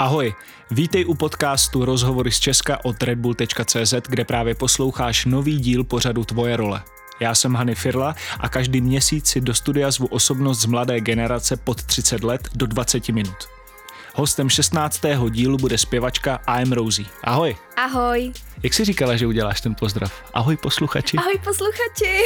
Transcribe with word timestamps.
Ahoj, 0.00 0.34
vítej 0.70 1.04
u 1.04 1.14
podcastu 1.14 1.84
Rozhovory 1.84 2.32
z 2.32 2.40
Česka 2.40 2.78
od 2.84 3.02
redbull.cz, 3.02 3.94
kde 4.08 4.24
právě 4.24 4.54
posloucháš 4.54 5.24
nový 5.24 5.58
díl 5.58 5.84
pořadu 5.84 6.24
Tvoje 6.24 6.56
role. 6.56 6.82
Já 7.20 7.34
jsem 7.34 7.54
Hany 7.54 7.74
Firla 7.74 8.14
a 8.38 8.48
každý 8.48 8.80
měsíc 8.80 9.26
si 9.26 9.40
do 9.40 9.54
studia 9.54 9.90
zvu 9.90 10.06
osobnost 10.06 10.60
z 10.60 10.66
mladé 10.66 11.00
generace 11.00 11.56
pod 11.56 11.82
30 11.82 12.24
let 12.24 12.48
do 12.54 12.66
20 12.66 13.08
minut. 13.08 13.36
Hostem 14.14 14.50
16. 14.50 15.00
dílu 15.30 15.56
bude 15.56 15.78
zpěvačka 15.78 16.40
I'm 16.60 16.72
Rosie. 16.72 17.08
Ahoj. 17.24 17.56
Ahoj. 17.76 18.32
Jak 18.62 18.74
jsi 18.74 18.84
říkala, 18.84 19.16
že 19.16 19.26
uděláš 19.26 19.60
ten 19.60 19.74
pozdrav? 19.74 20.12
Ahoj 20.34 20.56
posluchači. 20.56 21.16
Ahoj 21.16 21.38
posluchači. 21.44 22.24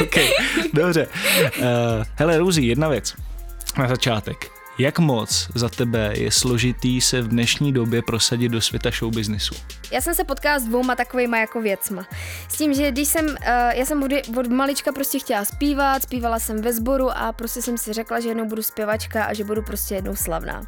ok, 0.04 0.16
dobře. 0.72 1.08
Uh, 1.58 1.64
hele 2.14 2.38
Rosie, 2.38 2.66
jedna 2.66 2.88
věc 2.88 3.14
na 3.78 3.88
začátek. 3.88 4.55
Jak 4.78 4.98
moc 4.98 5.48
za 5.54 5.68
tebe 5.68 6.12
je 6.16 6.30
složitý 6.30 7.00
se 7.00 7.22
v 7.22 7.28
dnešní 7.28 7.72
době 7.72 8.02
prosadit 8.02 8.48
do 8.48 8.60
světa 8.60 8.90
showbiznisu? 8.90 9.54
Já 9.92 10.00
jsem 10.00 10.14
se 10.14 10.24
potkala 10.24 10.58
s 10.58 10.64
dvouma 10.64 10.96
takovýma 10.96 11.38
jako 11.38 11.60
věcma. 11.60 12.06
S 12.48 12.56
tím, 12.56 12.74
že 12.74 12.90
když 12.90 13.08
jsem, 13.08 13.26
uh, 13.26 13.34
já 13.74 13.84
jsem 13.86 14.02
od, 14.02 14.10
od 14.38 14.46
malička 14.46 14.92
prostě 14.92 15.18
chtěla 15.18 15.44
zpívat, 15.44 16.02
zpívala 16.02 16.38
jsem 16.38 16.62
ve 16.62 16.72
sboru 16.72 17.10
a 17.10 17.32
prostě 17.32 17.62
jsem 17.62 17.78
si 17.78 17.92
řekla, 17.92 18.20
že 18.20 18.28
jednou 18.28 18.46
budu 18.46 18.62
zpěvačka 18.62 19.24
a 19.24 19.34
že 19.34 19.44
budu 19.44 19.62
prostě 19.62 19.94
jednou 19.94 20.16
slavná. 20.16 20.66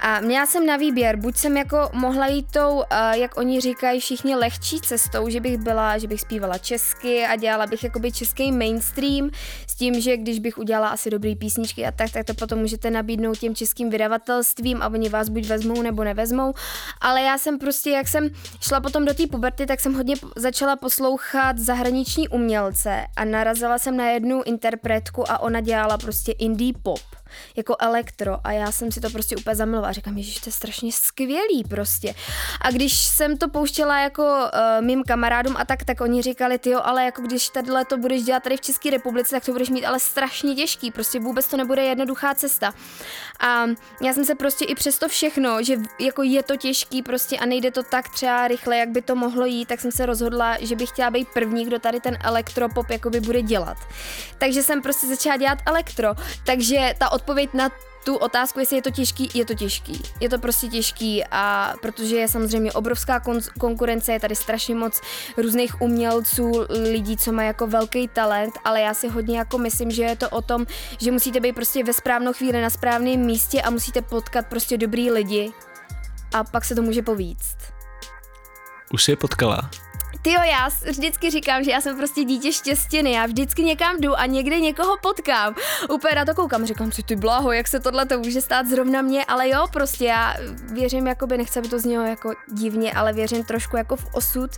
A 0.00 0.20
měla 0.20 0.46
jsem 0.46 0.66
na 0.66 0.76
výběr, 0.76 1.16
buď 1.16 1.36
jsem 1.36 1.56
jako 1.56 1.90
mohla 1.92 2.26
jít 2.26 2.46
tou, 2.50 2.74
uh, 2.74 2.82
jak 3.12 3.36
oni 3.36 3.60
říkají 3.60 4.00
všichni, 4.00 4.34
lehčí 4.34 4.80
cestou, 4.80 5.28
že 5.28 5.40
bych 5.40 5.58
byla, 5.58 5.98
že 5.98 6.06
bych 6.06 6.20
zpívala 6.20 6.58
česky 6.58 7.24
a 7.24 7.36
dělala 7.36 7.66
bych 7.66 7.84
jakoby 7.84 8.12
český 8.12 8.52
mainstream, 8.52 9.30
s 9.68 9.74
tím, 9.74 10.00
že 10.00 10.16
když 10.16 10.38
bych 10.38 10.58
udělala 10.58 10.88
asi 10.88 11.10
dobrý 11.10 11.36
písničky 11.36 11.86
a 11.86 11.92
tak, 11.92 12.10
tak 12.10 12.26
to 12.26 12.34
potom 12.34 12.58
můžete 12.58 12.90
nabídnout 12.90 13.33
těm 13.34 13.54
českým 13.54 13.90
vydavatelstvím 13.90 14.82
a 14.82 14.88
oni 14.88 15.08
vás 15.08 15.28
buď 15.28 15.46
vezmou 15.46 15.82
nebo 15.82 16.04
nevezmou. 16.04 16.54
Ale 17.00 17.22
já 17.22 17.38
jsem 17.38 17.58
prostě, 17.58 17.90
jak 17.90 18.08
jsem 18.08 18.30
šla 18.60 18.80
potom 18.80 19.04
do 19.04 19.14
té 19.14 19.26
puberty, 19.26 19.66
tak 19.66 19.80
jsem 19.80 19.94
hodně 19.94 20.14
začala 20.36 20.76
poslouchat 20.76 21.58
zahraniční 21.58 22.28
umělce 22.28 23.06
a 23.16 23.24
narazila 23.24 23.78
jsem 23.78 23.96
na 23.96 24.10
jednu 24.10 24.42
interpretku 24.42 25.30
a 25.30 25.38
ona 25.38 25.60
dělala 25.60 25.98
prostě 25.98 26.32
indie 26.32 26.72
pop 26.82 27.00
jako 27.56 27.76
elektro 27.78 28.36
a 28.44 28.52
já 28.52 28.72
jsem 28.72 28.92
si 28.92 29.00
to 29.00 29.10
prostě 29.10 29.36
úplně 29.36 29.56
zamilovala. 29.56 29.92
Říkám, 29.92 30.22
že 30.22 30.40
to 30.40 30.48
je 30.48 30.52
strašně 30.52 30.92
skvělý 30.92 31.64
prostě. 31.68 32.14
A 32.60 32.70
když 32.70 32.94
jsem 32.98 33.36
to 33.36 33.48
pouštěla 33.48 34.00
jako 34.00 34.22
uh, 34.22 34.84
mým 34.84 35.02
kamarádům 35.02 35.56
a 35.58 35.64
tak, 35.64 35.84
tak 35.84 36.00
oni 36.00 36.22
říkali, 36.22 36.58
ty 36.58 36.74
ale 36.74 37.04
jako 37.04 37.22
když 37.22 37.48
tadyhle 37.48 37.84
to 37.84 37.98
budeš 37.98 38.22
dělat 38.22 38.42
tady 38.42 38.56
v 38.56 38.60
České 38.60 38.90
republice, 38.90 39.30
tak 39.30 39.44
to 39.44 39.52
budeš 39.52 39.70
mít 39.70 39.86
ale 39.86 40.00
strašně 40.00 40.54
těžký, 40.54 40.90
prostě 40.90 41.20
vůbec 41.20 41.48
to 41.48 41.56
nebude 41.56 41.82
jednoduchá 41.82 42.34
cesta. 42.34 42.74
A 43.40 43.66
já 44.00 44.12
jsem 44.12 44.24
se 44.24 44.34
prostě 44.34 44.64
i 44.64 44.74
přesto 44.74 45.08
všechno, 45.08 45.62
že 45.62 45.76
jako 46.00 46.22
je 46.22 46.42
to 46.42 46.56
těžký 46.56 47.02
prostě 47.02 47.38
a 47.38 47.46
nejde 47.46 47.70
to 47.70 47.82
tak 47.82 48.08
třeba 48.08 48.48
rychle, 48.48 48.76
jak 48.76 48.88
by 48.88 49.02
to 49.02 49.16
mohlo 49.16 49.44
jít, 49.44 49.66
tak 49.66 49.80
jsem 49.80 49.92
se 49.92 50.06
rozhodla, 50.06 50.56
že 50.60 50.76
bych 50.76 50.88
chtěla 50.88 51.10
být 51.10 51.28
první, 51.34 51.64
kdo 51.64 51.78
tady 51.78 52.00
ten 52.00 52.18
elektropop 52.24 52.90
jakoby 52.90 53.20
bude 53.20 53.42
dělat. 53.42 53.76
Takže 54.38 54.62
jsem 54.62 54.82
prostě 54.82 55.06
začala 55.06 55.36
dělat 55.36 55.58
elektro. 55.66 56.14
Takže 56.46 56.94
ta 56.98 57.12
odpověď 57.24 57.50
na 57.54 57.70
tu 58.04 58.16
otázku, 58.16 58.60
jestli 58.60 58.76
je 58.76 58.82
to 58.82 58.90
těžký, 58.90 59.30
je 59.34 59.44
to 59.44 59.54
těžký. 59.54 60.02
Je 60.20 60.28
to 60.28 60.38
prostě 60.38 60.68
těžký 60.68 61.24
a 61.30 61.74
protože 61.82 62.16
je 62.16 62.28
samozřejmě 62.28 62.72
obrovská 62.72 63.20
kon- 63.20 63.48
konkurence, 63.58 64.12
je 64.12 64.20
tady 64.20 64.36
strašně 64.36 64.74
moc 64.74 65.00
různých 65.36 65.80
umělců, 65.80 66.52
lidí, 66.68 67.16
co 67.16 67.32
mají 67.32 67.46
jako 67.46 67.66
velký 67.66 68.08
talent, 68.08 68.54
ale 68.64 68.80
já 68.80 68.94
si 68.94 69.08
hodně 69.08 69.38
jako 69.38 69.58
myslím, 69.58 69.90
že 69.90 70.02
je 70.02 70.16
to 70.16 70.30
o 70.30 70.42
tom, 70.42 70.66
že 71.00 71.12
musíte 71.12 71.40
být 71.40 71.54
prostě 71.54 71.84
ve 71.84 71.92
správnou 71.92 72.32
chvíli 72.32 72.62
na 72.62 72.70
správném 72.70 73.20
místě 73.20 73.62
a 73.62 73.70
musíte 73.70 74.02
potkat 74.02 74.46
prostě 74.46 74.78
dobrý 74.78 75.10
lidi 75.10 75.52
a 76.34 76.44
pak 76.44 76.64
se 76.64 76.74
to 76.74 76.82
může 76.82 77.02
povíct. 77.02 77.56
Už 78.92 79.04
jsi 79.04 79.12
je 79.12 79.16
potkala? 79.16 79.70
Ty 80.24 80.32
jo, 80.32 80.40
já 80.42 80.68
vždycky 80.90 81.30
říkám, 81.30 81.64
že 81.64 81.70
já 81.70 81.80
jsem 81.80 81.96
prostě 81.96 82.24
dítě 82.24 82.52
štěstěny, 82.52 83.12
já 83.12 83.26
vždycky 83.26 83.62
někam 83.62 84.00
jdu 84.00 84.18
a 84.18 84.26
někde 84.26 84.60
někoho 84.60 84.96
potkám. 85.02 85.54
Úplně 85.90 86.14
na 86.14 86.24
to 86.24 86.34
koukám, 86.34 86.66
říkám 86.66 86.92
si, 86.92 87.02
ty 87.02 87.16
blaho, 87.16 87.52
jak 87.52 87.68
se 87.68 87.80
tohle 87.80 88.06
to 88.06 88.18
může 88.18 88.40
stát 88.40 88.66
zrovna 88.66 89.02
mě, 89.02 89.24
ale 89.24 89.48
jo, 89.48 89.66
prostě 89.72 90.04
já 90.04 90.36
věřím, 90.72 91.06
jakoby, 91.06 91.38
nechci, 91.38 91.58
aby 91.58 91.68
to 91.68 91.78
znělo 91.78 92.04
jako 92.04 92.32
divně, 92.52 92.92
ale 92.92 93.12
věřím 93.12 93.44
trošku 93.44 93.76
jako 93.76 93.96
v 93.96 94.06
osud, 94.12 94.50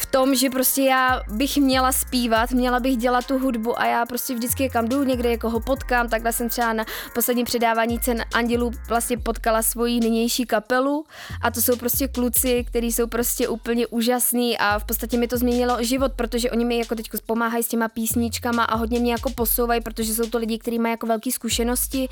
v 0.00 0.06
tom, 0.06 0.34
že 0.34 0.50
prostě 0.50 0.82
já 0.82 1.22
bych 1.28 1.56
měla 1.56 1.92
zpívat, 1.92 2.50
měla 2.50 2.80
bych 2.80 2.96
dělat 2.96 3.26
tu 3.26 3.38
hudbu 3.38 3.80
a 3.80 3.86
já 3.86 4.06
prostě 4.06 4.34
vždycky 4.34 4.68
kam 4.68 4.88
jdu, 4.88 5.04
někde 5.04 5.30
někoho 5.30 5.60
potkám, 5.60 6.08
takhle 6.08 6.32
jsem 6.32 6.48
třeba 6.48 6.72
na 6.72 6.84
posledním 7.14 7.46
předávání 7.46 8.00
cen 8.00 8.24
Andělů 8.34 8.70
vlastně 8.88 9.18
potkala 9.18 9.62
svoji 9.62 10.00
nynější 10.00 10.46
kapelu. 10.46 11.04
A 11.42 11.50
to 11.50 11.62
jsou 11.62 11.76
prostě 11.76 12.08
kluci, 12.08 12.64
kteří 12.64 12.92
jsou 12.92 13.06
prostě 13.06 13.48
úplně 13.48 13.86
úžasní 13.86 14.58
a 14.58 14.78
v 14.78 14.84
podstatě 14.90 15.18
mi 15.18 15.28
to 15.28 15.38
změnilo 15.38 15.82
život, 15.82 16.12
protože 16.16 16.50
oni 16.50 16.64
mi 16.64 16.78
jako 16.78 16.94
teď 16.94 17.10
pomáhají 17.26 17.62
s 17.62 17.68
těma 17.68 17.88
písničkama 17.88 18.64
a 18.64 18.76
hodně 18.76 19.00
mě 19.00 19.12
jako 19.12 19.30
posouvají, 19.30 19.80
protože 19.80 20.14
jsou 20.14 20.30
to 20.30 20.38
lidi, 20.38 20.58
kteří 20.58 20.78
mají 20.78 20.92
jako 20.92 21.06
velké 21.06 21.32
zkušenosti. 21.32 22.08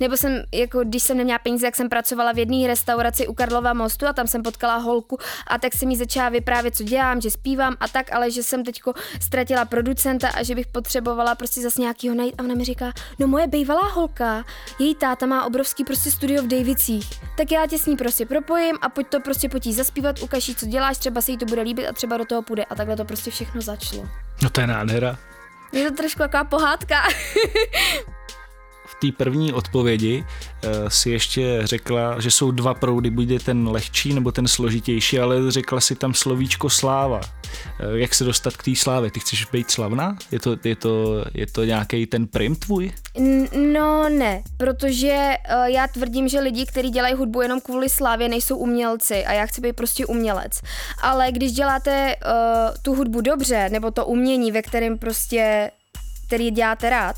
Nebo 0.00 0.16
jsem, 0.16 0.42
jako 0.54 0.84
když 0.84 1.02
jsem 1.02 1.16
neměla 1.16 1.38
peníze, 1.38 1.66
jak 1.66 1.76
jsem 1.76 1.88
pracovala 1.88 2.32
v 2.32 2.38
jedné 2.38 2.66
restauraci 2.66 3.26
u 3.26 3.34
Karlova 3.34 3.72
mostu 3.72 4.06
a 4.06 4.12
tam 4.12 4.26
jsem 4.26 4.42
potkala 4.42 4.76
holku 4.76 5.18
a 5.46 5.58
tak 5.58 5.74
se 5.74 5.86
mi 5.86 5.96
začala 5.96 6.28
vyprávět, 6.28 6.76
co 6.76 6.84
dělám, 6.84 7.20
že 7.20 7.30
zpívám 7.30 7.76
a 7.80 7.88
tak, 7.88 8.12
ale 8.12 8.30
že 8.30 8.42
jsem 8.42 8.64
teďko 8.64 8.94
ztratila 9.20 9.64
producenta 9.64 10.28
a 10.28 10.42
že 10.42 10.54
bych 10.54 10.66
potřebovala 10.66 11.34
prostě 11.34 11.60
zase 11.60 11.80
nějakýho 11.80 12.14
najít 12.14 12.34
a 12.38 12.44
ona 12.44 12.54
mi 12.54 12.64
říká, 12.64 12.92
no 13.18 13.26
moje 13.26 13.46
bývalá 13.46 13.88
holka, 13.88 14.44
její 14.78 14.94
táta 14.94 15.26
má 15.26 15.44
obrovský 15.44 15.84
prostě 15.84 16.10
studio 16.10 16.42
v 16.42 16.46
Davicích, 16.46 17.06
tak 17.36 17.52
já 17.52 17.66
tě 17.66 17.78
s 17.78 17.86
ní 17.86 17.96
prostě 17.96 18.26
propojím 18.26 18.76
a 18.80 18.88
pojď 18.88 19.06
to 19.08 19.20
prostě 19.20 19.48
potí 19.48 19.72
zaspívat, 19.72 20.22
ukaží, 20.22 20.54
co 20.54 20.66
děláš, 20.66 20.98
třeba 20.98 21.20
se 21.20 21.30
jí 21.30 21.38
to 21.38 21.46
bude 21.46 21.62
líbit 21.62 21.86
a 21.86 21.92
třeba 21.92 22.16
do 22.22 22.26
toho 22.26 22.42
půjde 22.42 22.64
a 22.64 22.74
takhle 22.74 22.96
to 22.96 23.04
prostě 23.04 23.30
všechno 23.30 23.62
začalo. 23.62 24.08
No 24.42 24.50
to 24.50 24.60
je 24.60 24.66
nádhera. 24.66 25.18
Je 25.72 25.90
to 25.90 25.96
trošku 25.96 26.18
taková 26.18 26.44
pohádka. 26.44 27.02
v 28.92 29.06
té 29.06 29.16
první 29.16 29.52
odpovědi 29.52 30.24
uh, 30.64 30.70
si 30.88 31.10
ještě 31.10 31.60
řekla, 31.64 32.20
že 32.20 32.30
jsou 32.30 32.50
dva 32.50 32.74
proudy, 32.74 33.10
buď 33.10 33.28
je 33.28 33.40
ten 33.40 33.68
lehčí 33.68 34.14
nebo 34.14 34.32
ten 34.32 34.48
složitější, 34.48 35.18
ale 35.18 35.50
řekla 35.50 35.80
si 35.80 35.94
tam 35.94 36.14
slovíčko 36.14 36.70
sláva. 36.70 37.20
Uh, 37.20 37.94
jak 37.94 38.14
se 38.14 38.24
dostat 38.24 38.56
k 38.56 38.62
té 38.62 38.76
slávě? 38.76 39.10
Ty 39.10 39.20
chceš 39.20 39.44
být 39.44 39.70
slavná? 39.70 40.16
Je 40.30 40.40
to, 40.40 40.56
je 40.64 40.76
to, 40.76 41.24
je 41.34 41.46
to 41.46 41.64
nějaký 41.64 42.06
ten 42.06 42.26
prim 42.26 42.56
tvůj? 42.56 42.92
No 43.72 44.08
ne, 44.08 44.42
protože 44.56 45.36
uh, 45.56 45.64
já 45.64 45.86
tvrdím, 45.86 46.28
že 46.28 46.40
lidi, 46.40 46.66
kteří 46.66 46.90
dělají 46.90 47.14
hudbu 47.14 47.40
jenom 47.40 47.60
kvůli 47.60 47.88
slávě, 47.88 48.28
nejsou 48.28 48.56
umělci 48.56 49.24
a 49.24 49.32
já 49.32 49.46
chci 49.46 49.60
být 49.60 49.76
prostě 49.76 50.06
umělec. 50.06 50.60
Ale 51.02 51.32
když 51.32 51.52
děláte 51.52 52.16
uh, 52.16 52.76
tu 52.82 52.94
hudbu 52.94 53.20
dobře, 53.20 53.68
nebo 53.68 53.90
to 53.90 54.06
umění, 54.06 54.52
ve 54.52 54.62
kterém 54.62 54.98
prostě 54.98 55.70
který 56.32 56.50
děláte 56.50 56.90
rád, 56.90 57.16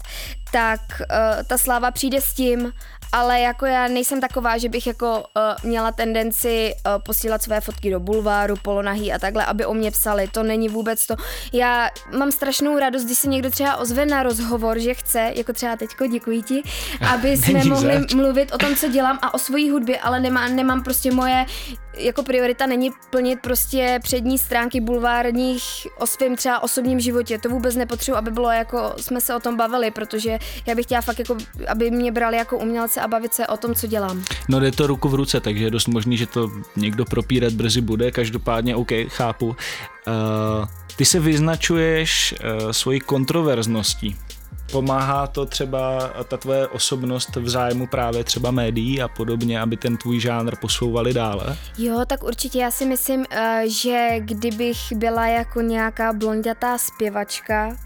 tak 0.52 0.80
uh, 1.00 1.06
ta 1.46 1.58
sláva 1.58 1.90
přijde 1.90 2.20
s 2.20 2.34
tím, 2.34 2.72
ale 3.12 3.40
jako 3.40 3.66
já 3.66 3.88
nejsem 3.88 4.20
taková, 4.20 4.58
že 4.58 4.68
bych 4.68 4.86
jako 4.86 5.18
uh, 5.18 5.42
měla 5.62 5.92
tendenci 5.92 6.74
uh, 6.74 7.02
posílat 7.02 7.42
své 7.42 7.60
fotky 7.60 7.90
do 7.90 8.00
bulváru, 8.00 8.56
polonahý 8.62 9.12
a 9.12 9.18
takhle, 9.18 9.44
aby 9.44 9.66
o 9.66 9.74
mě 9.74 9.90
psali. 9.90 10.28
To 10.28 10.42
není 10.42 10.68
vůbec 10.68 11.06
to. 11.06 11.16
Já 11.52 11.90
mám 12.18 12.32
strašnou 12.32 12.78
radost, 12.78 13.04
když 13.04 13.18
se 13.18 13.28
někdo 13.28 13.50
třeba 13.50 13.76
ozve 13.76 14.06
na 14.06 14.22
rozhovor, 14.22 14.78
že 14.78 14.94
chce, 14.94 15.32
jako 15.34 15.52
třeba 15.52 15.76
teďko, 15.76 16.06
děkuji 16.06 16.42
ti, 16.42 16.62
aby 17.14 17.36
jsme 17.36 17.64
mohli 17.64 18.00
zač. 18.00 18.14
mluvit 18.14 18.52
o 18.52 18.58
tom, 18.58 18.76
co 18.76 18.88
dělám 18.88 19.18
a 19.22 19.34
o 19.34 19.38
svojí 19.38 19.70
hudbě, 19.70 19.98
ale 19.98 20.20
nemá, 20.20 20.48
nemám 20.48 20.82
prostě 20.82 21.12
moje 21.12 21.46
jako 21.96 22.22
priorita 22.22 22.66
není 22.66 22.90
plnit 23.10 23.38
prostě 23.42 23.98
přední 24.02 24.38
stránky 24.38 24.80
bulvárních 24.80 25.62
o 25.98 26.06
svém 26.06 26.36
třeba 26.36 26.62
osobním 26.62 27.00
životě. 27.00 27.38
To 27.38 27.48
vůbec 27.48 27.76
nepotřebuji, 27.76 28.16
aby 28.16 28.30
bylo 28.30 28.50
jako, 28.50 28.94
jsme 28.96 29.20
se 29.20 29.34
o 29.34 29.40
tom 29.40 29.56
bavili, 29.56 29.90
protože 29.90 30.38
já 30.66 30.74
bych 30.74 30.84
chtěla 30.86 31.00
fakt 31.00 31.18
jako, 31.18 31.36
aby 31.68 31.90
mě 31.90 32.12
brali 32.12 32.36
jako 32.36 32.58
umělce 32.58 33.00
a 33.00 33.08
bavit 33.08 33.34
se 33.34 33.46
o 33.46 33.56
tom, 33.56 33.74
co 33.74 33.86
dělám. 33.86 34.24
No 34.48 34.60
jde 34.60 34.72
to 34.72 34.86
ruku 34.86 35.08
v 35.08 35.14
ruce, 35.14 35.40
takže 35.40 35.64
je 35.64 35.70
dost 35.70 35.86
možný, 35.86 36.16
že 36.16 36.26
to 36.26 36.50
někdo 36.76 37.04
propírat 37.04 37.52
brzy 37.52 37.80
bude, 37.80 38.10
každopádně 38.10 38.76
OK, 38.76 38.90
chápu. 39.08 39.46
Uh, 39.46 39.54
ty 40.96 41.04
se 41.04 41.20
vyznačuješ 41.20 42.34
uh, 42.64 42.70
svojí 42.70 43.00
kontroverzností. 43.00 44.16
Pomáhá 44.72 45.26
to 45.26 45.46
třeba 45.46 46.10
ta 46.28 46.36
tvoje 46.36 46.68
osobnost 46.68 47.36
v 47.36 47.48
zájmu 47.48 47.86
právě 47.86 48.24
třeba 48.24 48.50
médií 48.50 49.02
a 49.02 49.08
podobně, 49.08 49.60
aby 49.60 49.76
ten 49.76 49.96
tvůj 49.96 50.20
žánr 50.20 50.56
posouvali 50.56 51.14
dále? 51.14 51.56
Jo, 51.78 52.04
tak 52.06 52.22
určitě 52.22 52.58
já 52.58 52.70
si 52.70 52.84
myslím, 52.86 53.24
eh, 53.30 53.62
že 53.66 54.08
kdybych 54.18 54.78
byla 54.94 55.26
jako 55.26 55.60
nějaká 55.60 56.12
blondětá 56.12 56.78
zpěvačka, 56.78 57.76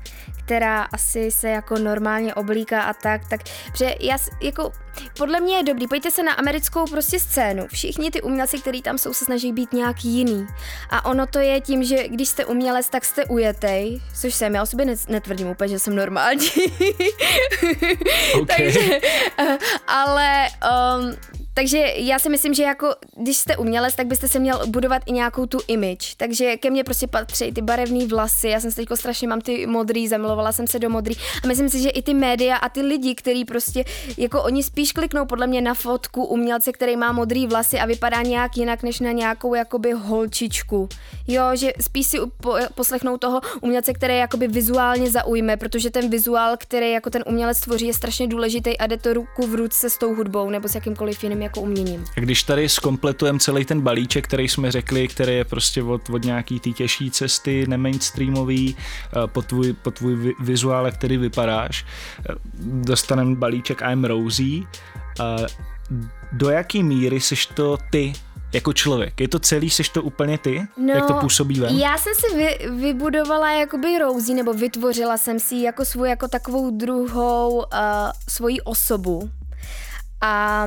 která 0.49 0.83
asi 0.83 1.31
se 1.31 1.49
jako 1.49 1.79
normálně 1.79 2.35
oblíká 2.35 2.83
a 2.83 2.93
tak, 2.93 3.29
tak, 3.29 3.41
protože 3.73 3.95
já 4.00 4.17
jako, 4.43 4.73
podle 5.19 5.41
mě 5.41 5.56
je 5.56 5.62
dobrý, 5.62 5.87
pojďte 5.87 6.11
se 6.11 6.23
na 6.23 6.33
americkou 6.33 6.85
prostě 6.87 7.21
scénu, 7.21 7.67
všichni 7.67 8.11
ty 8.11 8.23
umělci, 8.23 8.59
kteří 8.59 8.83
tam 8.83 8.99
jsou, 8.99 9.12
se 9.12 9.25
snaží 9.25 9.53
být 9.53 9.73
nějak 9.73 10.05
jiný. 10.05 10.47
A 10.91 11.05
ono 11.05 11.27
to 11.27 11.39
je 11.39 11.61
tím, 11.61 11.85
že 11.85 12.09
když 12.09 12.29
jste 12.29 12.45
umělec, 12.45 12.89
tak 12.89 13.05
jste 13.05 13.25
ujetej, 13.25 14.03
což 14.21 14.35
jsem, 14.35 14.55
já 14.55 14.62
o 14.62 14.67
sobě 14.67 14.87
netvrdím 15.09 15.49
úplně, 15.49 15.69
že 15.69 15.79
jsem 15.79 15.97
normální, 15.97 16.49
okay. 18.43 18.56
takže, 18.56 19.00
ale 19.87 20.49
um, 20.99 21.38
takže 21.59 21.79
já 21.97 22.19
si 22.19 22.29
myslím, 22.29 22.55
že 22.55 22.63
jako 22.63 22.95
když 23.17 23.37
jste 23.37 23.57
umělec, 23.57 23.95
tak 23.95 24.07
byste 24.07 24.29
se 24.29 24.39
měl 24.39 24.67
budovat 24.67 25.03
i 25.07 25.13
nějakou 25.13 25.47
tu 25.47 25.59
image. 25.69 26.15
Takže 26.17 26.57
ke 26.57 26.71
mně 26.71 26.85
prostě 26.85 27.07
patří 27.07 27.53
ty 27.53 27.63
barevné 27.63 28.07
vlasy. 28.07 28.49
Já 28.49 28.61
jsem 28.61 28.71
se 28.71 28.77
teďko 28.77 28.97
strašně 28.97 29.29
mám 29.29 29.41
ty 29.41 29.67
modrý, 29.67 30.09
zamilovala 30.09 30.53
jsem 30.53 30.67
se 30.67 30.79
do 30.79 30.91
modrý. 30.91 31.15
A 31.45 31.47
myslím 31.47 31.69
si, 31.69 31.83
že 31.83 31.89
i 31.91 32.03
ty 32.03 32.15
média 32.15 32.57
a 32.57 32.69
ty 32.69 32.83
lidi, 32.83 33.15
kteří 33.15 33.45
prostě, 33.45 33.85
jako 34.17 34.43
oni 34.43 34.63
spíš 34.63 34.93
kliknou 34.93 35.27
podle 35.27 35.47
mě 35.47 35.61
na 35.61 35.75
fotku 35.75 36.25
umělce, 36.25 36.73
který 36.73 36.97
má 36.97 37.13
modrý 37.13 37.47
vlasy 37.47 37.79
a 37.79 37.87
vypadá 37.87 38.23
nějak 38.23 38.57
jinak 38.57 38.83
než 38.83 39.01
na 39.01 39.13
nějakou 39.13 39.55
jakoby 39.55 39.93
holčičku. 39.93 40.89
Jo, 41.29 41.45
že 41.55 41.73
spíš 41.81 42.07
si 42.07 42.19
po, 42.43 42.57
poslechnou 42.75 43.17
toho 43.17 43.41
umělce, 43.61 43.93
který 43.93 44.17
jakoby 44.17 44.49
vizuálně 44.49 45.11
zaujme, 45.11 45.57
protože 45.57 45.91
ten 45.91 46.11
vizuál, 46.11 46.57
který 46.57 46.91
jako 46.91 47.11
ten 47.11 47.25
umělec 47.27 47.61
tvoří, 47.61 47.87
je 47.87 47.95
strašně 47.95 48.27
důležitý 48.27 48.79
a 48.79 48.87
jde 48.87 48.97
to 48.97 49.13
ruku 49.13 49.47
v 49.47 49.55
ruce 49.55 49.91
s 49.91 49.99
tou 49.99 50.15
hudbou 50.15 50.51
nebo 50.51 50.69
s 50.69 50.75
jakýmkoliv 50.75 51.23
jiným 51.23 51.48
jako 51.49 51.61
uměním. 51.61 52.05
A 52.17 52.21
když 52.21 52.43
tady 52.43 52.69
zkompletujeme 52.69 53.39
celý 53.39 53.65
ten 53.65 53.81
balíček, 53.81 54.25
který 54.25 54.49
jsme 54.49 54.73
řekli, 54.73 55.09
který 55.09 55.35
je 55.35 55.45
prostě 55.45 55.83
od, 55.83 56.11
od 56.11 56.25
nějaký 56.25 56.61
té 56.61 56.71
těžší 56.71 57.11
cesty, 57.11 57.67
nemainstreamový, 57.67 58.77
eh, 58.77 59.27
po 59.27 59.43
tvůj, 59.43 59.73
po 59.73 59.91
tvůj 59.91 60.35
vizuál, 60.41 60.87
jak 60.87 60.97
tedy 60.97 61.17
vypadáš, 61.17 61.87
eh, 62.31 62.35
dostaneme 62.62 63.37
balíček 63.37 63.83
I'm 63.83 64.05
Rosie. 64.05 64.62
Eh, 65.21 65.47
do 66.33 66.50
jaký 66.50 66.83
míry 66.83 67.21
seš 67.21 67.47
to 67.47 67.79
ty 67.91 68.12
jako 68.53 68.73
člověk? 68.73 69.21
Je 69.21 69.29
to 69.29 69.39
celý, 69.39 69.71
seš 69.71 69.89
to 69.89 70.03
úplně 70.03 70.39
ty? 70.39 70.67
No, 70.77 70.95
jak 70.95 71.06
to 71.06 71.15
působí 71.15 71.61
ven? 71.61 71.77
Já 71.77 71.99
jsem 71.99 72.12
si 72.15 72.37
vy, 72.37 72.71
vybudovala 72.81 73.53
jakoby 73.53 73.99
Rosie, 73.99 74.37
nebo 74.37 74.55
vytvořila 74.55 75.17
jsem 75.17 75.41
si 75.41 75.56
jako 75.56 75.85
svou 75.85 76.05
jako 76.05 76.29
takovou 76.29 76.71
druhou 76.71 77.56
uh, 77.56 77.65
svoji 78.29 78.61
osobu. 78.61 79.31
A 80.21 80.67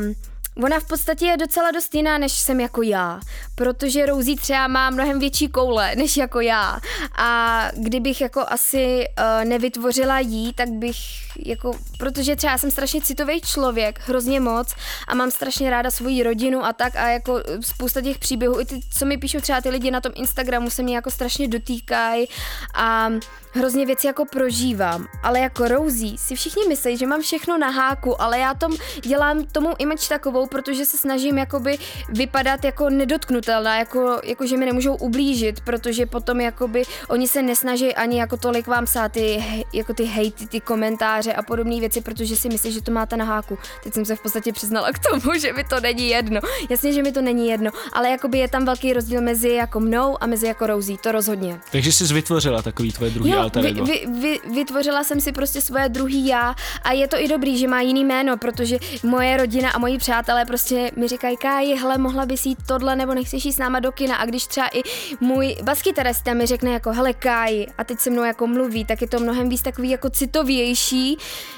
Ona 0.64 0.80
v 0.80 0.88
podstatě 0.88 1.26
je 1.26 1.38
docela 1.38 1.72
dost 1.72 1.96
jiná, 1.96 2.18
než 2.18 2.32
jsem 2.32 2.60
jako 2.60 2.82
já, 2.82 3.20
protože 3.56 4.06
Rosie 4.06 4.38
třeba 4.38 4.68
má 4.68 4.90
mnohem 4.90 5.20
větší 5.20 5.48
koule, 5.48 5.96
než 5.96 6.18
jako 6.18 6.40
já. 6.40 6.80
A 7.18 7.70
kdybych 7.74 8.22
jako 8.22 8.42
asi 8.48 9.06
uh, 9.20 9.46
nevytvořila 9.46 10.20
jí, 10.20 10.54
tak 10.54 10.70
bych 10.70 10.98
jako, 11.46 11.72
protože 11.98 12.36
třeba 12.36 12.58
jsem 12.58 12.72
strašně 12.72 13.02
citový 13.02 13.42
člověk, 13.42 14.00
hrozně 14.06 14.40
moc 14.40 14.76
a 15.08 15.16
mám 15.16 15.32
strašně 15.32 15.70
ráda 15.70 15.92
svoji 15.92 16.24
rodinu 16.24 16.66
a 16.66 16.74
tak 16.74 16.96
a 16.96 17.10
jako 17.10 17.40
spousta 17.62 18.02
těch 18.02 18.20
příběhů, 18.20 18.60
i 18.60 18.66
ty, 18.66 18.80
co 18.98 19.06
mi 19.06 19.18
píšou 19.18 19.40
třeba 19.40 19.62
ty 19.62 19.70
lidi 19.70 19.92
na 19.92 20.02
tom 20.02 20.12
Instagramu, 20.16 20.70
se 20.70 20.84
mě 20.84 20.96
jako 20.96 21.12
strašně 21.12 21.48
dotýkají 21.48 22.28
a 22.76 23.10
hrozně 23.54 23.86
věci 23.86 24.08
jako 24.08 24.26
prožívám, 24.26 25.08
ale 25.24 25.40
jako 25.40 25.68
Rosie 25.68 26.18
si 26.18 26.36
všichni 26.36 26.68
myslí, 26.68 26.98
že 26.98 27.08
mám 27.08 27.22
všechno 27.22 27.58
na 27.58 27.70
háku, 27.70 28.22
ale 28.22 28.40
já 28.40 28.54
tom 28.54 28.78
dělám 29.02 29.46
tomu 29.46 29.70
image 29.78 30.08
takovou, 30.08 30.41
protože 30.48 30.86
se 30.86 30.98
snažím 30.98 31.38
jakoby 31.38 31.78
vypadat 32.10 32.64
jako 32.64 32.90
nedotknutelná, 32.90 33.78
jako, 33.78 34.22
jako 34.24 34.48
že 34.48 34.58
mi 34.58 34.66
nemůžou 34.66 34.96
ublížit, 34.96 35.62
protože 35.62 36.06
potom 36.06 36.42
jakoby 36.42 36.84
oni 37.08 37.28
se 37.28 37.42
nesnaží 37.42 37.96
ani 37.96 38.20
jako 38.20 38.38
tolik 38.38 38.68
vám 38.68 38.86
psát 38.86 39.12
ty, 39.12 39.44
jako 39.74 39.94
ty 39.94 40.04
hejty, 40.04 40.48
ty 40.48 40.60
komentáře 40.60 41.34
a 41.34 41.44
podobné 41.44 41.80
věci, 41.80 42.02
protože 42.02 42.36
si 42.36 42.50
myslí, 42.50 42.72
že 42.72 42.82
to 42.82 42.92
máte 42.92 43.18
na 43.18 43.26
háku. 43.26 43.58
Teď 43.84 43.94
jsem 43.94 44.06
se 44.06 44.16
v 44.16 44.22
podstatě 44.22 44.54
přiznala 44.54 44.92
k 44.92 45.00
tomu, 45.00 45.34
že 45.40 45.54
mi 45.54 45.64
to 45.64 45.80
není 45.80 46.10
jedno. 46.10 46.42
Jasně, 46.70 46.94
že 46.94 47.04
mi 47.04 47.12
to 47.12 47.22
není 47.22 47.48
jedno, 47.48 47.72
ale 47.94 48.10
jakoby 48.10 48.38
je 48.38 48.48
tam 48.48 48.66
velký 48.66 48.94
rozdíl 48.94 49.22
mezi 49.22 49.50
jako 49.50 49.80
mnou 49.80 50.24
a 50.24 50.28
mezi 50.28 50.48
jako 50.48 50.68
Rosie, 50.68 50.98
to 50.98 51.12
rozhodně. 51.12 51.60
Takže 51.72 51.92
jsi 51.92 52.14
vytvořila 52.14 52.62
takový 52.62 52.92
tvoje 52.92 53.12
druhý 53.12 53.32
jo, 53.32 53.40
alter 53.40 53.66
ego. 53.66 53.86
Vy, 53.86 54.06
vy, 54.22 54.40
vytvořila 54.54 55.04
jsem 55.04 55.22
si 55.22 55.32
prostě 55.32 55.62
svoje 55.62 55.90
druhý 55.90 56.28
já 56.28 56.56
a 56.84 56.92
je 56.92 57.08
to 57.08 57.18
i 57.20 57.28
dobrý, 57.28 57.58
že 57.58 57.68
má 57.68 57.82
jiný 57.82 58.06
jméno, 58.06 58.38
protože 58.38 58.78
moje 59.04 59.38
rodina 59.38 59.70
a 59.70 59.80
moji 59.80 59.98
přátelé 59.98 60.31
prostě 60.48 60.92
mi 60.96 61.08
říkají, 61.08 61.38
Káji, 61.38 61.76
hele, 61.76 61.98
mohla 61.98 62.26
bys 62.26 62.46
jít 62.46 62.58
tohle, 62.66 62.96
nebo 62.96 63.14
nechceš 63.14 63.46
jít 63.46 63.54
s 63.54 63.58
náma 63.58 63.80
do 63.80 63.92
kina 63.92 64.16
a 64.16 64.26
když 64.26 64.48
třeba 64.48 64.68
i 64.74 64.82
můj 65.20 65.56
baskytarista 65.64 66.34
mi 66.34 66.46
řekne 66.46 66.72
jako, 66.72 66.92
hele 66.92 67.14
Káji 67.14 67.68
a 67.78 67.84
teď 67.84 68.00
se 68.00 68.10
mnou 68.10 68.24
jako 68.24 68.48
mluví, 68.48 68.86
tak 68.86 69.02
je 69.02 69.08
to 69.08 69.20
mnohem 69.20 69.50
víc 69.50 69.62
takový 69.62 69.90
jako 69.90 70.10
citovější, 70.10 71.18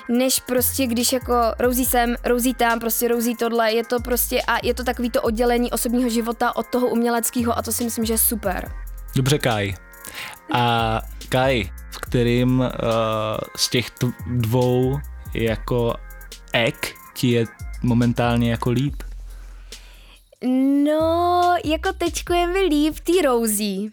než 0.10 0.40
prostě 0.40 0.88
když 0.88 1.14
jako 1.14 1.34
rouzí 1.60 1.86
sem, 1.86 2.16
rouzí 2.24 2.54
tam, 2.54 2.80
prostě 2.80 3.08
rouzí 3.08 3.36
tohle, 3.36 3.72
je 3.72 3.86
to 3.86 4.00
prostě 4.00 4.42
a 4.42 4.58
je 4.64 4.74
to 4.74 4.84
takový 4.84 5.10
to 5.10 5.22
oddělení 5.22 5.72
osobního 5.72 6.10
života 6.10 6.56
od 6.56 6.68
toho 6.68 6.88
uměleckého 6.88 7.58
a 7.58 7.62
to 7.62 7.72
si 7.72 7.84
myslím, 7.84 8.06
že 8.06 8.14
je 8.14 8.18
super. 8.18 8.72
Dobře, 9.16 9.40
Kaj. 9.40 9.74
A 10.52 11.02
Kai, 11.30 11.70
v 11.92 11.98
kterým 11.98 12.60
uh, 12.60 12.68
z 13.56 13.70
těch 13.70 13.88
dvou 14.28 15.00
jako 15.34 15.94
ek 16.54 16.96
ti 17.14 17.28
je 17.28 17.46
momentálně 17.84 18.52
jako 18.52 18.70
líp? 18.70 19.04
No, 20.84 21.56
jako 21.66 21.94
teďko 21.94 22.34
je 22.34 22.48
mi 22.48 22.60
líp 22.60 23.00
tý 23.04 23.22
Rosie. 23.22 23.92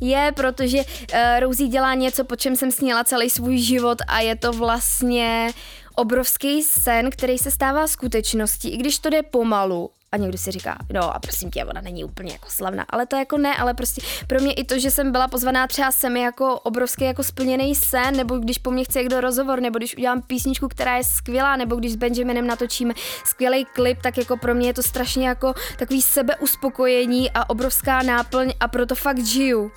Je, 0.00 0.32
protože 0.36 0.78
uh, 0.78 1.18
Rosie 1.40 1.68
dělá 1.68 1.94
něco, 1.94 2.24
po 2.24 2.36
čem 2.36 2.56
jsem 2.56 2.70
sněla 2.70 3.04
celý 3.04 3.30
svůj 3.30 3.58
život 3.58 3.98
a 4.08 4.20
je 4.20 4.36
to 4.36 4.52
vlastně 4.52 5.52
obrovský 5.94 6.62
sen, 6.62 7.10
který 7.10 7.38
se 7.38 7.50
stává 7.50 7.86
skutečností, 7.86 8.68
i 8.68 8.76
když 8.76 8.98
to 8.98 9.10
jde 9.10 9.22
pomalu 9.22 9.90
a 10.12 10.16
někdo 10.16 10.38
si 10.38 10.50
říká, 10.50 10.78
no 10.92 11.16
a 11.16 11.18
prosím 11.18 11.50
tě, 11.50 11.64
ona 11.64 11.80
není 11.80 12.04
úplně 12.04 12.32
jako 12.32 12.50
slavná, 12.50 12.86
ale 12.90 13.06
to 13.06 13.16
jako 13.16 13.38
ne, 13.38 13.56
ale 13.56 13.74
prostě 13.74 14.02
pro 14.26 14.40
mě 14.40 14.52
i 14.52 14.64
to, 14.64 14.78
že 14.78 14.90
jsem 14.90 15.12
byla 15.12 15.28
pozvaná 15.28 15.66
třeba 15.66 15.92
sem 15.92 16.16
jako 16.16 16.60
obrovský 16.60 17.04
jako 17.04 17.22
splněný 17.22 17.74
sen, 17.74 18.16
nebo 18.16 18.38
když 18.38 18.58
po 18.58 18.70
mně 18.70 18.84
chce 18.84 18.98
někdo 18.98 19.20
rozhovor, 19.20 19.60
nebo 19.60 19.78
když 19.78 19.96
udělám 19.96 20.22
písničku, 20.22 20.68
která 20.68 20.96
je 20.96 21.04
skvělá, 21.04 21.56
nebo 21.56 21.76
když 21.76 21.92
s 21.92 21.96
Benjaminem 21.96 22.46
natočíme 22.46 22.94
skvělý 23.24 23.64
klip, 23.64 24.02
tak 24.02 24.18
jako 24.18 24.36
pro 24.36 24.54
mě 24.54 24.68
je 24.68 24.74
to 24.74 24.82
strašně 24.82 25.28
jako 25.28 25.54
takový 25.76 26.02
sebeuspokojení 26.02 27.30
a 27.30 27.50
obrovská 27.50 28.02
náplň 28.02 28.52
a 28.60 28.68
proto 28.68 28.94
fakt 28.94 29.18
žiju. 29.18 29.70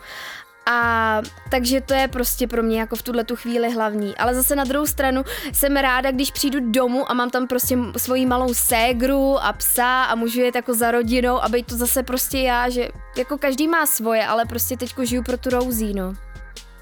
A 0.66 1.22
takže 1.52 1.82
to 1.82 1.94
je 1.94 2.08
prostě 2.08 2.48
pro 2.48 2.64
mě 2.64 2.80
jako 2.80 2.96
v 2.96 3.02
tuhle 3.02 3.24
tu 3.24 3.36
chvíli 3.36 3.72
hlavní. 3.72 4.18
Ale 4.18 4.36
zase 4.36 4.56
na 4.56 4.64
druhou 4.64 4.86
stranu 4.86 5.24
jsem 5.54 5.76
ráda, 5.76 6.12
když 6.12 6.32
přijdu 6.32 6.72
domů 6.72 7.12
a 7.12 7.14
mám 7.14 7.30
tam 7.30 7.48
prostě 7.48 7.78
svoji 7.98 8.26
malou 8.26 8.54
ségru 8.54 9.38
a 9.44 9.54
psa 9.54 10.04
a 10.04 10.16
můžu 10.16 10.42
jet 10.42 10.56
jako 10.56 10.74
za 10.74 10.92
rodinou 10.92 11.44
a 11.44 11.50
být 11.50 11.68
to 11.68 11.76
zase 11.76 12.04
prostě 12.04 12.40
já, 12.40 12.70
že 12.70 12.88
jako 13.18 13.38
každý 13.38 13.68
má 13.68 13.86
svoje, 13.86 14.26
ale 14.26 14.46
prostě 14.46 14.78
teďko 14.78 15.06
žiju 15.06 15.24
pro 15.24 15.38
tu 15.38 15.50
Rousí, 15.50 15.94
no. 15.94 16.14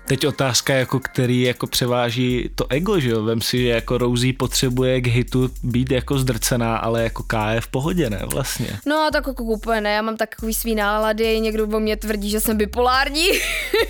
Teď 0.09 0.27
otázka, 0.27 0.73
jako 0.73 0.99
který 0.99 1.41
jako 1.41 1.67
převáží 1.67 2.49
to 2.55 2.65
ego, 2.69 2.99
že 2.99 3.09
jo? 3.09 3.23
Vem 3.23 3.41
si, 3.41 3.61
že 3.61 3.67
jako 3.67 3.97
Rousey 3.97 4.33
potřebuje 4.33 5.01
k 5.01 5.07
hitu 5.07 5.49
být 5.63 5.91
jako 5.91 6.19
zdrcená, 6.19 6.77
ale 6.77 7.03
jako 7.03 7.23
K 7.23 7.51
je 7.51 7.61
v 7.61 7.67
pohodě, 7.67 8.09
ne? 8.09 8.21
Vlastně. 8.33 8.79
No, 8.85 9.09
tak 9.13 9.27
jako 9.27 9.43
úplně 9.43 9.81
ne, 9.81 9.93
já 9.93 10.01
mám 10.01 10.17
takový 10.17 10.53
svý 10.53 10.75
nálady, 10.75 11.39
někdo 11.39 11.67
o 11.67 11.79
mě 11.79 11.97
tvrdí, 11.97 12.29
že 12.29 12.39
jsem 12.39 12.57
bipolární. 12.57 13.27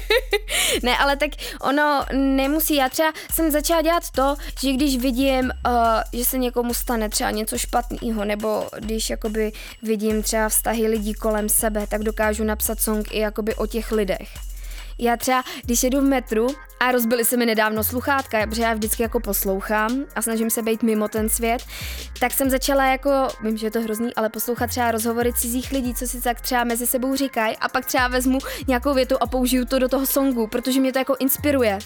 ne, 0.84 0.98
ale 0.98 1.16
tak 1.16 1.30
ono 1.62 2.06
nemusí, 2.14 2.76
já 2.76 2.90
třeba 2.90 3.14
jsem 3.32 3.52
začala 3.52 3.82
dělat 3.82 4.04
to, 4.16 4.36
že 4.62 4.72
když 4.72 4.98
vidím, 4.98 5.52
uh, 5.68 5.74
že 6.14 6.26
se 6.26 6.38
někomu 6.38 6.74
stane 6.74 7.10
třeba 7.10 7.32
něco 7.32 7.58
špatného, 7.58 8.26
nebo 8.26 8.68
když 8.80 9.10
jakoby 9.10 9.52
vidím 9.84 10.24
třeba 10.24 10.50
vztahy 10.50 10.88
lidí 10.88 11.14
kolem 11.14 11.50
sebe, 11.50 11.88
tak 11.88 12.04
dokážu 12.04 12.44
napsat 12.44 12.82
song 12.82 13.08
i 13.12 13.20
jakoby 13.20 13.56
o 13.56 13.68
těch 13.68 13.92
lidech. 13.92 14.30
Já 15.02 15.18
třeba, 15.18 15.44
když 15.64 15.84
jedu 15.84 16.02
v 16.02 16.04
metru 16.04 16.48
a 16.80 16.92
rozbili 16.92 17.26
se 17.26 17.38
mi 17.38 17.46
nedávno 17.46 17.84
sluchátka, 17.84 18.48
protože 18.48 18.62
já 18.62 18.74
vždycky 18.74 19.04
jako 19.04 19.20
poslouchám 19.20 20.06
a 20.16 20.22
snažím 20.22 20.50
se 20.50 20.62
být 20.62 20.84
mimo 20.84 21.08
ten 21.08 21.30
svět, 21.30 21.62
tak 22.20 22.32
jsem 22.32 22.50
začala 22.50 22.86
jako, 22.86 23.10
vím, 23.44 23.58
že 23.58 23.68
je 23.68 23.72
to 23.72 23.82
hrozný, 23.82 24.16
ale 24.16 24.30
poslouchat 24.30 24.68
třeba 24.68 24.92
rozhovory 24.92 25.34
cizích 25.34 25.72
lidí, 25.72 25.94
co 25.94 26.08
si 26.08 26.22
tak 26.22 26.42
třeba 26.42 26.64
mezi 26.64 26.88
sebou 26.88 27.16
říkají 27.16 27.58
a 27.58 27.70
pak 27.70 27.86
třeba 27.86 28.08
vezmu 28.08 28.40
nějakou 28.68 28.94
větu 28.94 29.16
a 29.22 29.28
použiju 29.28 29.66
to 29.66 29.80
do 29.80 29.88
toho 29.88 30.06
songu, 30.06 30.48
protože 30.48 30.80
mě 30.80 30.94
to 30.94 31.00
jako 31.00 31.16
inspiruje. 31.20 31.80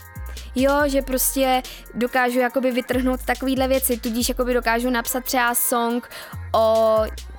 Jo, 0.55 0.81
že 0.85 1.01
prostě 1.01 1.61
dokážu 1.93 2.39
jakoby 2.39 2.71
vytrhnout 2.71 3.19
takovýhle 3.25 3.67
věci, 3.67 3.99
tudíž 3.99 4.29
jakoby 4.29 4.53
dokážu 4.53 4.89
napsat 4.89 5.23
třeba 5.23 5.55
song 5.55 6.09
o 6.55 6.97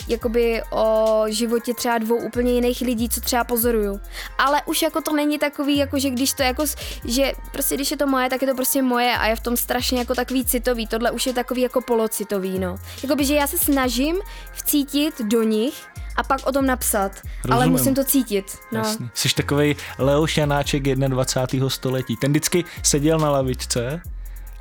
jakoby 0.08 0.62
o 0.70 1.24
životě 1.28 1.74
třeba 1.74 1.98
dvou 1.98 2.16
úplně 2.16 2.52
jiných 2.52 2.80
lidí, 2.80 3.08
co 3.08 3.20
třeba 3.20 3.44
pozoruju. 3.44 4.00
Ale 4.38 4.62
už 4.66 4.82
jako 4.82 5.00
to 5.00 5.16
není 5.16 5.38
takový, 5.38 5.76
jako 5.76 5.98
že 5.98 6.10
když 6.10 6.32
to 6.32 6.42
jako, 6.42 6.64
že 7.04 7.32
prostě 7.52 7.74
když 7.74 7.90
je 7.90 7.96
to 7.96 8.06
moje, 8.06 8.30
tak 8.30 8.42
je 8.42 8.48
to 8.48 8.54
prostě 8.54 8.82
moje 8.82 9.16
a 9.16 9.26
je 9.26 9.36
v 9.36 9.40
tom 9.40 9.56
strašně 9.56 9.98
jako 9.98 10.14
takový 10.14 10.44
citový. 10.44 10.86
Tohle 10.86 11.10
už 11.10 11.26
je 11.26 11.32
takový 11.32 11.60
jako 11.60 11.80
polocitový, 11.80 12.58
no. 12.58 12.76
Jakoby, 13.02 13.24
že 13.24 13.34
já 13.34 13.46
se 13.46 13.58
snažím 13.58 14.16
vcítit 14.52 15.20
do 15.20 15.42
nich, 15.42 15.86
a 16.16 16.22
pak 16.22 16.46
o 16.46 16.52
tom 16.52 16.66
napsat. 16.66 17.12
Rozumím. 17.14 17.52
Ale 17.52 17.66
musím 17.66 17.94
to 17.94 18.04
cítit. 18.04 18.58
No. 18.72 18.78
Jasný. 18.78 19.10
Jsi 19.14 19.34
takový 19.34 19.76
Leoš 19.98 20.36
Janáček 20.36 20.82
21. 20.82 21.70
století. 21.70 22.16
Ten 22.16 22.30
vždycky 22.30 22.64
seděl 22.82 23.18
na 23.18 23.30
lavičce 23.30 24.02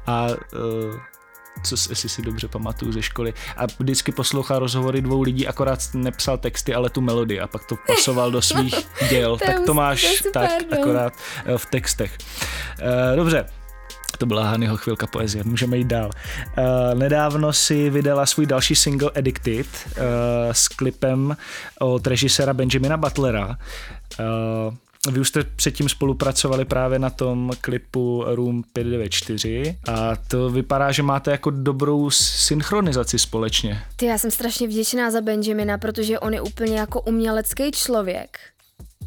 a 0.08 0.28
uh, 0.30 1.00
co 1.64 1.76
jestli 1.90 2.10
si 2.10 2.22
dobře 2.22 2.48
pamatuju 2.48 2.92
ze 2.92 3.02
školy. 3.02 3.34
A 3.58 3.66
vždycky 3.80 4.12
poslouchal 4.12 4.60
rozhovory 4.60 5.02
dvou 5.02 5.22
lidí, 5.22 5.48
akorát 5.48 5.80
nepsal 5.94 6.38
texty, 6.38 6.74
ale 6.74 6.90
tu 6.90 7.02
melodii 7.02 7.40
a 7.40 7.48
pak 7.48 7.66
to 7.66 7.76
pasoval 7.88 8.32
do 8.32 8.42
svých 8.42 8.76
děl. 9.10 9.38
to 9.38 9.46
tak 9.46 9.60
to 9.66 9.74
máš 9.74 10.02
super, 10.18 10.32
tak 10.32 10.52
no. 10.72 10.80
akorát 10.80 11.14
eh, 11.46 11.58
v 11.58 11.66
textech. 11.66 12.18
Uh, 12.82 13.16
dobře, 13.16 13.46
To 14.18 14.26
byla 14.26 14.48
Hanyho 14.48 14.78
chvilka 14.78 15.08
poezie, 15.08 15.44
můžeme 15.44 15.78
jít 15.78 15.88
dál. 15.88 16.10
Uh, 16.58 17.00
nedávno 17.00 17.54
si 17.54 17.90
vydala 17.90 18.26
svůj 18.26 18.46
další 18.46 18.76
single 18.76 19.12
Addicted 19.16 19.68
uh, 19.68 20.04
s 20.52 20.68
klipem 20.68 21.38
od 21.80 22.08
režiséra 22.08 22.54
Benjamina 22.54 22.98
Butlera. 22.98 23.58
Uh, 24.20 24.74
vy 25.12 25.20
už 25.20 25.28
jste 25.28 25.44
předtím 25.44 25.90
spolupracovali 25.90 26.66
právě 26.66 27.00
na 27.00 27.10
tom 27.10 27.52
klipu 27.62 28.24
Room 28.28 28.64
594 28.74 29.78
a 29.88 30.16
to 30.16 30.50
vypadá, 30.50 30.92
že 30.92 31.04
máte 31.04 31.32
jako 31.32 31.50
dobrou 31.50 32.10
synchronizaci 32.10 33.20
společně. 33.20 33.82
Ty, 33.96 34.06
já 34.06 34.18
jsem 34.18 34.32
strašně 34.32 34.68
vděčná 34.68 35.12
za 35.12 35.22
Benjamina, 35.22 35.78
protože 35.78 36.20
on 36.20 36.34
je 36.34 36.42
úplně 36.42 36.80
jako 36.80 37.02
umělecký 37.02 37.72
člověk 37.72 38.40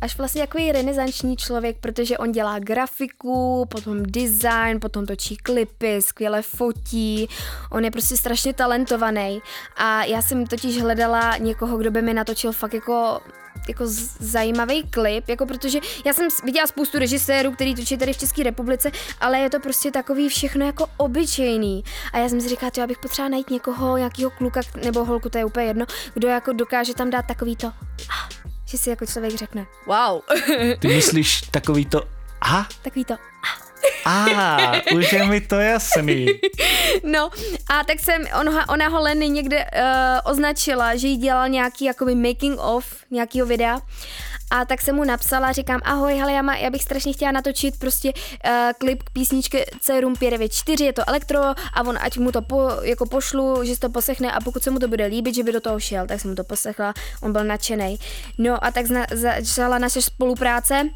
až 0.00 0.19
vlastně 0.19 0.43
takový 0.43 0.73
renesanční 0.73 1.37
člověk, 1.37 1.76
protože 1.81 2.19
on 2.19 2.33
dělá 2.33 2.59
grafiku, 2.59 3.67
potom 3.69 4.03
design, 4.03 4.81
potom 4.81 5.07
točí 5.07 5.37
klipy, 5.37 6.03
skvěle 6.03 6.43
fotí, 6.43 7.29
on 7.71 7.85
je 7.85 7.91
prostě 7.91 8.17
strašně 8.17 8.53
talentovaný 8.53 9.43
a 9.76 10.05
já 10.05 10.23
jsem 10.23 10.47
totiž 10.47 10.83
hledala 10.83 11.37
někoho, 11.37 11.79
kdo 11.79 11.91
by 11.91 12.03
mi 12.03 12.15
natočil 12.15 12.53
fakt 12.53 12.75
jako 12.75 13.21
jako 13.69 13.85
zajímavý 14.21 14.83
klip, 14.83 15.29
jako 15.29 15.47
protože 15.47 15.79
já 16.05 16.12
jsem 16.12 16.29
viděla 16.45 16.67
spoustu 16.67 16.99
režisérů, 16.99 17.53
který 17.53 17.75
točí 17.75 17.97
tady 17.97 18.12
v 18.12 18.19
České 18.19 18.43
republice, 18.43 18.91
ale 19.21 19.38
je 19.38 19.50
to 19.50 19.61
prostě 19.61 19.91
takový 19.91 20.29
všechno 20.29 20.67
jako 20.67 20.87
obyčejný. 20.97 21.85
A 22.12 22.19
já 22.19 22.29
jsem 22.29 22.41
si 22.41 22.49
říkala, 22.49 22.71
že 22.75 22.81
já 22.81 22.87
bych 22.87 22.99
potřeba 22.99 23.29
najít 23.29 23.50
někoho, 23.50 23.97
nějakého 23.97 24.31
kluka 24.31 24.61
nebo 24.85 25.05
holku, 25.05 25.29
to 25.29 25.38
je 25.38 25.45
úplně 25.45 25.67
jedno, 25.67 25.87
kdo 26.15 26.29
jako 26.29 26.53
dokáže 26.53 26.95
tam 26.95 27.11
dát 27.11 27.26
takový 27.26 27.57
to. 27.57 27.73
Že 28.76 28.83
si 28.83 28.90
jako 28.90 29.06
člověk 29.06 29.35
řekne, 29.35 29.66
wow. 29.87 30.21
Ty 30.78 30.88
myslíš 30.88 31.40
takový 31.40 31.87
to, 31.87 32.02
aha? 32.40 32.68
Takový 32.83 33.04
to, 33.04 33.14
a 34.04 34.25
ah, 34.25 34.95
už 34.95 35.12
je 35.12 35.26
mi 35.26 35.40
to 35.40 35.56
jasný. 35.56 36.26
No 37.02 37.30
a 37.68 37.85
tak 37.85 38.00
jsem, 38.00 38.23
on, 38.40 38.61
ona 38.68 38.88
ho 38.88 39.00
Lenny 39.00 39.28
někde 39.28 39.64
uh, 39.64 40.30
označila, 40.30 40.97
že 40.97 41.06
jí 41.06 41.16
dělal 41.16 41.49
nějaký 41.49 41.85
jakoby 41.85 42.14
making 42.14 42.59
of 42.61 42.87
nějakého 43.11 43.47
videa 43.47 43.80
a 44.50 44.65
tak 44.65 44.83
jsem 44.83 44.97
mu 44.97 45.05
napsala, 45.05 45.53
říkám, 45.53 45.81
ahoj, 45.85 46.15
hele, 46.15 46.33
já, 46.33 46.43
má, 46.43 46.57
já 46.57 46.71
bych 46.71 46.83
strašně 46.83 47.12
chtěla 47.12 47.33
natočit 47.33 47.79
prostě 47.79 48.12
uh, 48.12 48.53
klip 48.79 49.03
k 49.03 49.11
písničce 49.11 49.65
Serum 49.81 50.17
594, 50.17 50.85
je 50.85 50.93
to 50.93 51.09
elektro 51.09 51.41
a 51.75 51.83
on 51.87 51.99
ať 52.00 52.19
mu 52.19 52.33
to 52.33 52.43
po, 52.43 52.71
jako 52.83 53.07
pošlu, 53.07 53.65
že 53.65 53.75
si 53.75 53.81
to 53.81 53.88
poslechne 53.88 54.33
a 54.33 54.41
pokud 54.41 54.62
se 54.62 54.71
mu 54.71 54.79
to 54.79 54.88
bude 54.88 55.07
líbit, 55.07 55.35
že 55.35 55.43
by 55.43 55.53
do 55.53 55.61
toho 55.61 55.81
šel, 55.81 56.07
tak 56.07 56.21
jsem 56.21 56.31
mu 56.31 56.37
to 56.37 56.45
poslechla, 56.45 56.95
on 57.23 57.33
byl 57.33 57.45
nadšený. 57.45 57.99
No 58.38 58.65
a 58.65 58.71
tak 58.71 58.87
zna, 58.87 59.07
začala 59.12 59.79
naše 59.79 60.03
spolupráce 60.03 60.88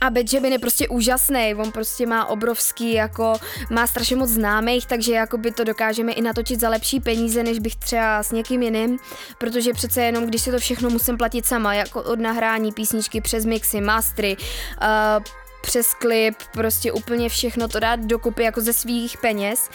a 0.00 0.10
Benjamin 0.10 0.52
je 0.52 0.58
prostě 0.58 0.88
úžasný, 0.88 1.54
on 1.54 1.72
prostě 1.72 2.06
má 2.06 2.26
obrovský, 2.26 2.92
jako 2.92 3.34
má 3.70 3.86
strašně 3.86 4.16
moc 4.16 4.30
známých, 4.30 4.86
takže 4.86 5.12
jako 5.12 5.38
by 5.38 5.50
to 5.50 5.64
dokážeme 5.64 6.12
i 6.12 6.22
natočit 6.22 6.60
za 6.60 6.68
lepší 6.68 7.00
peníze, 7.00 7.42
než 7.42 7.58
bych 7.58 7.76
třeba 7.76 8.22
s 8.22 8.32
někým 8.32 8.62
jiným, 8.62 8.98
protože 9.38 9.72
přece 9.72 10.02
jenom, 10.02 10.26
když 10.26 10.42
si 10.42 10.50
to 10.50 10.58
všechno 10.58 10.90
musím 10.90 11.16
platit 11.16 11.46
sama, 11.46 11.74
jako 11.74 12.02
od 12.02 12.20
nahrání 12.20 12.72
písničky 12.72 13.20
přes 13.20 13.44
mixy, 13.44 13.80
mastery, 13.80 14.36
uh, 14.36 15.24
přes 15.62 15.94
klip, 15.94 16.34
prostě 16.52 16.92
úplně 16.92 17.28
všechno 17.28 17.68
to 17.68 17.80
dát 17.80 18.00
dokupy 18.00 18.42
jako 18.42 18.60
ze 18.60 18.72
svých 18.72 19.18
peněz, 19.18 19.70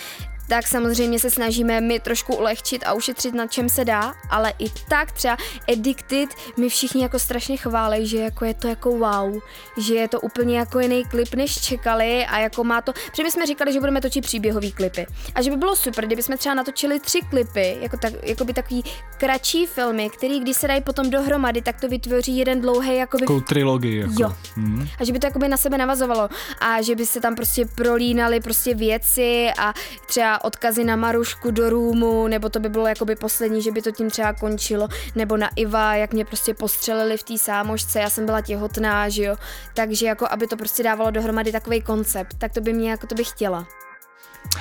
tak 0.51 0.67
samozřejmě 0.67 1.19
se 1.19 1.31
snažíme 1.31 1.81
mi 1.81 1.99
trošku 1.99 2.35
ulehčit 2.35 2.83
a 2.85 2.93
ušetřit 2.93 3.33
na 3.33 3.47
čem 3.47 3.69
se 3.69 3.85
dá, 3.85 4.13
ale 4.29 4.53
i 4.59 4.69
tak 4.89 5.11
třeba 5.11 5.37
Addicted 5.71 6.29
mi 6.57 6.69
všichni 6.69 7.03
jako 7.03 7.19
strašně 7.19 7.57
chválí, 7.57 8.07
že 8.07 8.17
jako 8.17 8.45
je 8.45 8.53
to 8.53 8.67
jako 8.67 8.91
wow, 8.97 9.39
že 9.77 9.95
je 9.95 10.07
to 10.07 10.21
úplně 10.21 10.57
jako 10.57 10.79
jiný 10.79 11.05
klip, 11.05 11.35
než 11.35 11.61
čekali 11.61 12.25
a 12.25 12.39
jako 12.39 12.63
má 12.63 12.81
to, 12.81 12.93
protože 12.93 13.23
my 13.23 13.31
jsme 13.31 13.45
říkali, 13.45 13.73
že 13.73 13.79
budeme 13.79 14.01
točit 14.01 14.25
příběhový 14.25 14.71
klipy. 14.71 15.05
A 15.35 15.41
že 15.41 15.49
by 15.49 15.57
bylo 15.57 15.75
super, 15.75 16.05
kdyby 16.05 16.23
jsme 16.23 16.37
třeba 16.37 16.55
natočili 16.55 16.99
tři 16.99 17.19
klipy, 17.29 17.77
jako, 17.81 17.97
tak, 17.97 18.13
jako 18.23 18.45
by 18.45 18.53
takový 18.53 18.83
kratší 19.21 19.65
filmy, 19.65 20.09
který 20.09 20.39
když 20.39 20.57
se 20.57 20.67
dají 20.67 20.81
potom 20.81 21.09
dohromady, 21.09 21.61
tak 21.61 21.81
to 21.81 21.87
vytvoří 21.87 22.37
jeden 22.37 22.61
dlouhý 22.61 22.95
jako 22.95 23.17
by... 23.17 23.25
trilogii. 23.47 23.99
Jako. 23.99 24.13
Jo. 24.19 24.33
Hmm. 24.55 24.87
A 24.99 25.05
že 25.05 25.13
by 25.13 25.19
to 25.19 25.27
jako 25.27 25.39
by 25.39 25.47
na 25.47 25.57
sebe 25.57 25.77
navazovalo 25.77 26.29
a 26.59 26.81
že 26.81 26.95
by 26.95 27.05
se 27.05 27.21
tam 27.21 27.35
prostě 27.35 27.65
prolínaly 27.65 28.39
prostě 28.39 28.75
věci 28.75 29.51
a 29.57 29.73
třeba 30.07 30.43
odkazy 30.43 30.83
na 30.83 30.95
Marušku 30.95 31.51
do 31.51 31.69
růmu, 31.69 32.27
nebo 32.27 32.49
to 32.49 32.59
by 32.59 32.69
bylo 32.69 32.87
jakoby 32.87 33.15
poslední, 33.15 33.61
že 33.61 33.71
by 33.71 33.81
to 33.81 33.91
tím 33.91 34.09
třeba 34.09 34.33
končilo, 34.33 34.87
nebo 35.15 35.37
na 35.37 35.49
Iva, 35.55 35.95
jak 35.95 36.13
mě 36.13 36.25
prostě 36.25 36.53
postřelili 36.53 37.17
v 37.17 37.23
té 37.23 37.37
sámošce, 37.37 37.99
já 37.99 38.09
jsem 38.09 38.25
byla 38.25 38.41
těhotná, 38.41 39.09
že 39.09 39.23
jo, 39.23 39.35
takže 39.73 40.05
jako 40.05 40.27
aby 40.29 40.47
to 40.47 40.57
prostě 40.57 40.83
dávalo 40.83 41.11
dohromady 41.11 41.51
takový 41.51 41.81
koncept, 41.81 42.37
tak 42.37 42.53
to 42.53 42.61
by 42.61 42.73
mě 42.73 42.91
jako 42.91 43.07
to 43.07 43.15
bych 43.15 43.29
chtěla. 43.29 43.67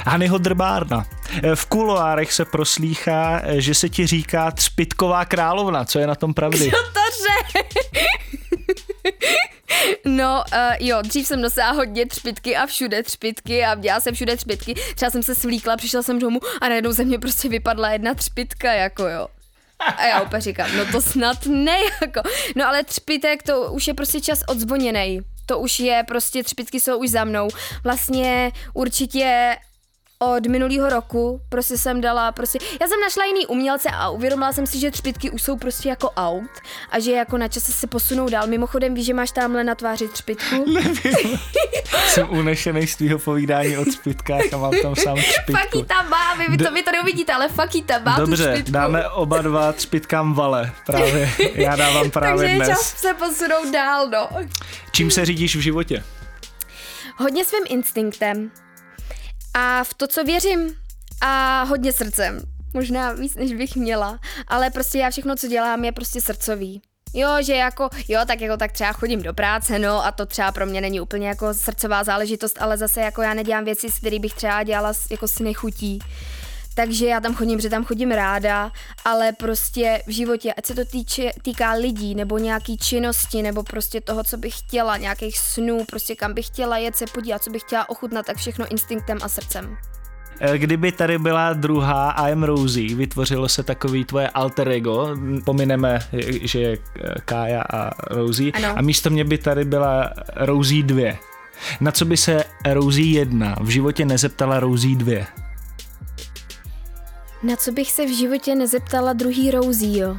Hanyho 0.06 0.38
drbárna. 0.38 1.06
V 1.54 1.66
kuloárech 1.66 2.32
se 2.32 2.44
proslýchá, 2.44 3.42
že 3.46 3.74
se 3.74 3.88
ti 3.88 4.06
říká 4.06 4.50
třpitková 4.50 5.24
královna. 5.24 5.84
Co 5.84 5.98
je 5.98 6.06
na 6.06 6.14
tom 6.14 6.34
pravdy? 6.34 6.70
Co 6.70 6.70
to 6.70 7.00
No, 10.04 10.44
uh, 10.52 10.74
jo, 10.80 11.02
dřív 11.02 11.26
jsem 11.26 11.40
nosila 11.40 11.70
hodně 11.70 12.06
třpitky 12.06 12.56
a 12.56 12.66
všude 12.66 13.02
třpitky 13.02 13.64
a 13.64 13.74
dělala 13.74 14.00
jsem 14.00 14.14
všude 14.14 14.36
třpitky. 14.36 14.74
Třeba 14.94 15.10
jsem 15.10 15.22
se 15.22 15.34
svlíkla, 15.34 15.76
přišla 15.76 16.02
jsem 16.02 16.18
domů 16.18 16.40
a 16.60 16.68
najednou 16.68 16.92
ze 16.92 17.04
mě 17.04 17.18
prostě 17.18 17.48
vypadla 17.48 17.90
jedna 17.90 18.14
třpitka, 18.14 18.72
jako 18.72 19.08
jo. 19.08 19.28
A 19.96 20.06
já 20.06 20.20
úplně 20.20 20.40
říkám, 20.40 20.76
no 20.76 20.84
to 20.92 21.00
snad 21.00 21.46
ne, 21.46 21.78
jako. 22.00 22.20
No 22.56 22.66
ale 22.66 22.84
třpitek, 22.84 23.42
to 23.42 23.72
už 23.72 23.86
je 23.86 23.94
prostě 23.94 24.20
čas 24.20 24.42
odzvoněný. 24.48 25.20
To 25.46 25.58
už 25.58 25.80
je, 25.80 26.04
prostě 26.08 26.42
třpitky 26.44 26.80
jsou 26.80 26.98
už 26.98 27.10
za 27.10 27.24
mnou. 27.24 27.48
Vlastně 27.84 28.52
určitě 28.74 29.56
od 30.22 30.46
minulého 30.46 30.90
roku 30.90 31.40
prostě 31.48 31.78
jsem 31.78 32.00
dala 32.00 32.32
prostě, 32.32 32.58
já 32.80 32.88
jsem 32.88 33.00
našla 33.00 33.24
jiný 33.24 33.46
umělce 33.46 33.88
a 33.92 34.10
uvědomila 34.10 34.52
jsem 34.52 34.66
si, 34.66 34.78
že 34.78 34.90
třpitky 34.90 35.30
už 35.30 35.42
jsou 35.42 35.56
prostě 35.56 35.88
jako 35.88 36.10
out 36.10 36.50
a 36.90 36.98
že 36.98 37.12
jako 37.12 37.38
na 37.38 37.48
čase 37.48 37.72
se 37.72 37.86
posunou 37.86 38.28
dál. 38.28 38.46
Mimochodem 38.46 38.94
víš, 38.94 39.06
že 39.06 39.14
máš 39.14 39.30
tamhle 39.30 39.64
na 39.64 39.74
tváři 39.74 40.08
třpitku? 40.08 40.64
Nevím. 40.72 41.38
jsem 42.08 42.30
unešený 42.30 42.86
z 42.86 42.96
tvýho 42.96 43.18
povídání 43.18 43.78
o 43.78 43.84
třpitkách 43.84 44.52
a 44.52 44.56
mám 44.56 44.72
tam 44.82 44.96
sám 44.96 45.16
třpitku. 45.16 45.52
Fakt 45.52 45.86
tam 45.86 46.08
má, 46.10 46.34
vy, 46.34 46.56
to, 46.56 46.72
vy 46.72 46.82
to 46.82 46.92
neuvidíte, 46.92 47.32
ale 47.32 47.48
fakt 47.48 47.76
tam 47.86 48.04
má 48.04 48.16
Dobře, 48.16 48.62
tu 48.66 48.72
dáme 48.72 49.08
oba 49.08 49.42
dva 49.42 49.72
třpitkám 49.72 50.34
vale, 50.34 50.72
právě. 50.86 51.30
Já 51.54 51.76
dávám 51.76 52.10
právě 52.10 52.48
Takže 52.48 52.56
dnes. 52.56 52.68
čas 52.68 52.96
se 52.96 53.14
posunou 53.14 53.72
dál, 53.72 54.08
no. 54.08 54.28
Čím 54.92 55.10
se 55.10 55.24
řídíš 55.24 55.56
v 55.56 55.60
životě? 55.60 56.04
Hodně 57.16 57.44
svým 57.44 57.64
instinktem 57.68 58.50
a 59.54 59.84
v 59.84 59.94
to, 59.94 60.06
co 60.06 60.24
věřím 60.24 60.74
a 61.20 61.62
hodně 61.62 61.92
srdcem. 61.92 62.42
Možná 62.74 63.12
víc, 63.12 63.34
než 63.34 63.52
bych 63.52 63.76
měla, 63.76 64.18
ale 64.48 64.70
prostě 64.70 64.98
já 64.98 65.10
všechno, 65.10 65.36
co 65.36 65.48
dělám, 65.48 65.84
je 65.84 65.92
prostě 65.92 66.20
srdcový. 66.20 66.82
Jo, 67.14 67.28
že 67.40 67.54
jako, 67.54 67.88
jo, 68.08 68.20
tak 68.26 68.40
jako 68.40 68.56
tak 68.56 68.72
třeba 68.72 68.92
chodím 68.92 69.22
do 69.22 69.34
práce, 69.34 69.78
no 69.78 70.06
a 70.06 70.12
to 70.12 70.26
třeba 70.26 70.52
pro 70.52 70.66
mě 70.66 70.80
není 70.80 71.00
úplně 71.00 71.28
jako 71.28 71.54
srdcová 71.54 72.04
záležitost, 72.04 72.56
ale 72.60 72.76
zase 72.76 73.00
jako 73.00 73.22
já 73.22 73.34
nedělám 73.34 73.64
věci, 73.64 73.90
s 73.90 73.98
který 73.98 74.18
bych 74.18 74.34
třeba 74.34 74.62
dělala 74.62 74.92
jako 75.10 75.28
s 75.28 75.38
nechutí 75.38 75.98
takže 76.86 77.06
já 77.06 77.20
tam 77.20 77.34
chodím, 77.34 77.58
protože 77.58 77.70
tam 77.70 77.84
chodím 77.84 78.10
ráda, 78.10 78.72
ale 79.04 79.32
prostě 79.32 80.02
v 80.06 80.10
životě, 80.10 80.52
ať 80.52 80.66
se 80.66 80.74
to 80.74 80.84
týče, 80.84 81.30
týká 81.42 81.72
lidí, 81.72 82.14
nebo 82.14 82.38
nějaký 82.38 82.76
činnosti, 82.76 83.42
nebo 83.42 83.62
prostě 83.62 84.00
toho, 84.00 84.24
co 84.24 84.36
bych 84.36 84.58
chtěla, 84.58 84.96
nějakých 84.96 85.38
snů, 85.38 85.84
prostě 85.84 86.14
kam 86.14 86.34
bych 86.34 86.46
chtěla 86.46 86.78
jet 86.78 86.96
se 86.96 87.04
podívat, 87.14 87.42
co 87.42 87.50
bych 87.50 87.62
chtěla 87.62 87.88
ochutnat, 87.88 88.26
tak 88.26 88.36
všechno 88.36 88.66
instinktem 88.70 89.18
a 89.22 89.28
srdcem. 89.28 89.76
Eh, 90.40 90.58
kdyby 90.58 90.92
tady 90.92 91.18
byla 91.18 91.52
druhá 91.52 92.10
I 92.10 92.32
am 92.32 92.42
Rosie, 92.42 92.96
vytvořilo 92.96 93.48
se 93.48 93.62
takový 93.62 94.04
tvoje 94.04 94.28
alter 94.28 94.68
ego, 94.68 95.16
pomineme, 95.44 95.98
že 96.42 96.60
je 96.60 96.78
Kája 97.24 97.62
a 97.62 97.90
Rosie, 98.14 98.52
ano. 98.52 98.74
a 98.76 98.82
místo 98.82 99.10
mě 99.10 99.24
by 99.24 99.38
tady 99.38 99.64
byla 99.64 100.10
Rosie 100.36 100.82
2. 100.82 101.12
Na 101.80 101.92
co 101.92 102.04
by 102.04 102.16
se 102.16 102.44
Rosie 102.72 103.18
1 103.20 103.56
v 103.60 103.68
životě 103.68 104.04
nezeptala 104.04 104.60
Rosie 104.60 104.96
2? 104.96 105.49
Na 107.42 107.56
co 107.56 107.72
bych 107.72 107.92
se 107.92 108.06
v 108.06 108.16
životě 108.16 108.54
nezeptala 108.54 109.12
druhý 109.12 109.50
jo? 109.98 110.16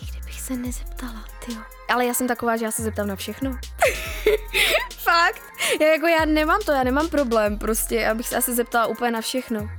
Nikdy 0.00 0.20
bych 0.24 0.40
se 0.40 0.56
nezeptala, 0.56 1.24
ty 1.46 1.56
Ale 1.88 2.06
já 2.06 2.14
jsem 2.14 2.28
taková, 2.28 2.56
že 2.56 2.64
já 2.64 2.70
se 2.70 2.82
zeptám 2.82 3.06
na 3.06 3.16
všechno. 3.16 3.50
Fakt. 4.96 5.42
Já, 5.80 5.86
jako 5.86 6.06
já 6.06 6.24
nemám 6.24 6.60
to, 6.66 6.72
já 6.72 6.84
nemám 6.84 7.08
problém 7.08 7.58
prostě, 7.58 7.96
já 7.96 8.14
bych 8.14 8.28
se 8.28 8.36
asi 8.36 8.54
zeptala 8.54 8.86
úplně 8.86 9.10
na 9.10 9.20
všechno. 9.20 9.70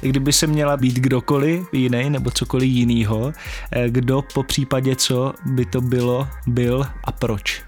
Kdyby 0.00 0.32
se 0.32 0.46
měla 0.46 0.76
být 0.76 0.94
kdokoliv 0.94 1.68
jiný 1.72 2.10
nebo 2.10 2.30
cokoliv 2.30 2.68
jinýho, 2.68 3.32
eh, 3.72 3.90
kdo 3.90 4.22
po 4.34 4.42
případě 4.42 4.96
co 4.96 5.34
by 5.44 5.66
to 5.66 5.80
bylo, 5.80 6.28
byl 6.46 6.86
a 7.04 7.12
proč? 7.12 7.62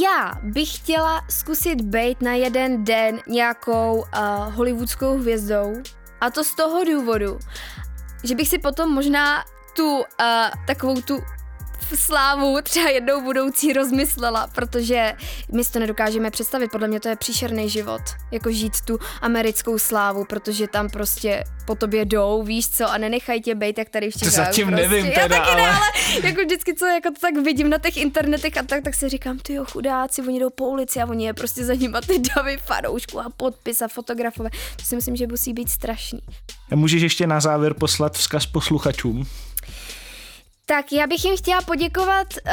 Já 0.00 0.32
bych 0.42 0.76
chtěla 0.76 1.24
zkusit 1.28 1.80
být 1.80 2.22
na 2.22 2.32
jeden 2.32 2.84
den 2.84 3.20
nějakou 3.28 3.94
uh, 3.94 4.54
hollywoodskou 4.54 5.18
hvězdou. 5.18 5.82
A 6.20 6.30
to 6.30 6.44
z 6.44 6.54
toho 6.54 6.84
důvodu, 6.84 7.38
že 8.24 8.34
bych 8.34 8.48
si 8.48 8.58
potom 8.58 8.94
možná 8.94 9.44
tu 9.76 9.94
uh, 9.94 10.04
takovou 10.66 11.00
tu 11.00 11.18
slávu 11.96 12.58
třeba 12.62 12.90
jednou 12.90 13.20
budoucí 13.20 13.72
rozmyslela, 13.72 14.46
protože 14.46 15.12
my 15.52 15.64
si 15.64 15.72
to 15.72 15.78
nedokážeme 15.78 16.30
představit. 16.30 16.70
Podle 16.70 16.88
mě 16.88 17.00
to 17.00 17.08
je 17.08 17.16
příšerný 17.16 17.68
život, 17.68 18.02
jako 18.30 18.52
žít 18.52 18.72
tu 18.86 18.98
americkou 19.20 19.78
slávu, 19.78 20.24
protože 20.24 20.68
tam 20.68 20.90
prostě 20.90 21.44
po 21.66 21.74
tobě 21.74 22.04
jdou, 22.04 22.42
víš 22.42 22.68
co, 22.68 22.90
a 22.90 22.98
nenechají 22.98 23.42
tě 23.42 23.54
být, 23.54 23.78
jak 23.78 23.88
tady 23.88 24.10
v 24.10 24.14
Čechách. 24.14 24.34
Zatím 24.34 24.68
prostě. 24.68 24.88
nevím 24.88 25.06
Já 25.06 25.22
teda, 25.22 25.38
taky 25.38 25.50
ale... 25.50 25.62
ne, 25.62 25.68
ale 25.68 25.86
jako 26.22 26.40
vždycky, 26.44 26.74
co 26.74 26.86
jako 26.86 27.08
to 27.08 27.20
tak 27.20 27.34
vidím 27.44 27.70
na 27.70 27.78
těch 27.78 27.96
internetech 27.96 28.56
a 28.56 28.62
tak, 28.62 28.84
tak 28.84 28.94
si 28.94 29.08
říkám, 29.08 29.38
ty 29.38 29.54
jo, 29.54 29.64
chudáci, 29.64 30.22
oni 30.22 30.40
jdou 30.40 30.50
po 30.50 30.68
ulici 30.68 31.00
a 31.00 31.06
oni 31.06 31.24
je 31.24 31.34
prostě 31.34 31.64
za 31.64 31.74
nima 31.74 32.00
ty 32.00 32.18
davy 32.18 32.56
fanoušku 32.56 33.20
a 33.20 33.30
podpis 33.36 33.82
a 33.82 33.88
fotografové. 33.88 34.50
To 34.76 34.84
si 34.84 34.96
myslím, 34.96 35.16
že 35.16 35.26
musí 35.26 35.52
být 35.52 35.68
strašný. 35.68 36.20
Můžeš 36.74 37.02
ještě 37.02 37.26
na 37.26 37.40
závěr 37.40 37.74
poslat 37.74 38.18
vzkaz 38.18 38.46
posluchačům? 38.46 39.26
Tak 40.72 40.92
já 40.92 41.06
bych 41.06 41.24
jim 41.24 41.36
chtěla 41.36 41.60
poděkovat 41.60 42.26
uh, 42.46 42.52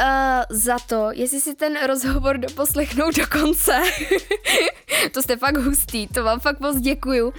za 0.50 0.78
to, 0.86 1.08
jestli 1.12 1.40
si 1.40 1.54
ten 1.54 1.86
rozhovor 1.86 2.38
doposlechnou 2.38 3.10
do 3.10 3.26
konce. 3.26 3.82
to 5.12 5.22
jste 5.22 5.36
fakt 5.36 5.56
hustý, 5.56 6.06
to 6.06 6.24
vám 6.24 6.40
fakt 6.40 6.60
moc 6.60 6.76
děkuju. 6.76 7.28
Uh, 7.28 7.34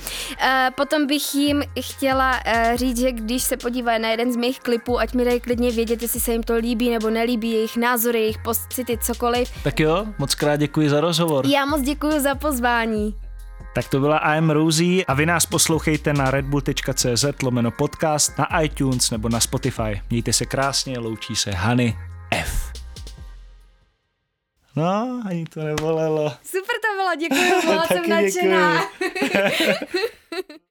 potom 0.75 1.07
bych 1.07 1.35
jim 1.35 1.63
chtěla 1.81 2.31
uh, 2.31 2.75
říct, 2.75 2.99
že 2.99 3.11
když 3.11 3.43
se 3.43 3.57
podívají 3.57 4.01
na 4.01 4.09
jeden 4.09 4.33
z 4.33 4.35
mých 4.35 4.59
klipů, 4.59 4.99
ať 4.99 5.13
mi 5.13 5.25
dají 5.25 5.39
klidně 5.39 5.71
vědět, 5.71 6.01
jestli 6.01 6.19
se 6.19 6.31
jim 6.31 6.43
to 6.43 6.55
líbí 6.55 6.89
nebo 6.89 7.09
nelíbí, 7.09 7.51
jejich 7.51 7.77
názory, 7.77 8.19
jejich 8.19 8.37
pocity, 8.37 8.97
cokoliv. 8.97 9.51
Tak 9.63 9.79
jo, 9.79 10.05
moc 10.17 10.35
krát 10.35 10.55
děkuji 10.55 10.89
za 10.89 11.01
rozhovor. 11.01 11.45
Já 11.47 11.65
moc 11.65 11.81
děkuji 11.81 12.19
za 12.19 12.35
pozvání. 12.35 13.15
Tak 13.73 13.89
to 13.89 13.99
byla 13.99 14.35
I'm 14.35 14.49
Rosie 14.49 15.05
a 15.05 15.13
vy 15.13 15.25
nás 15.25 15.45
poslouchejte 15.45 16.13
na 16.13 16.31
redbull.cz 16.31 17.25
lomeno 17.43 17.71
podcast, 17.71 18.37
na 18.37 18.61
iTunes 18.61 19.11
nebo 19.11 19.29
na 19.29 19.39
Spotify. 19.39 20.01
Mějte 20.09 20.33
se 20.33 20.45
krásně, 20.45 20.99
loučí 20.99 21.35
se 21.35 21.51
Hany 21.51 21.97
F. 22.31 22.71
No, 24.75 25.21
ani 25.25 25.45
to 25.45 25.63
nebolelo. 25.63 26.33
Super 26.43 26.75
to 26.81 26.87
bylo, 26.95 27.15
děkuji, 27.15 27.61
byla 27.65 27.85
jsem 27.87 28.09
nadšená. 28.09 28.83